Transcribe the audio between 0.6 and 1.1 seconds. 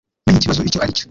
icyo aricyo.